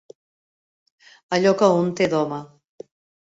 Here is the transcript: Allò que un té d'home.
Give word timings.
Allò 1.37 1.53
que 1.61 1.69
un 1.83 1.93
té 1.99 2.09
d'home. 2.15 2.41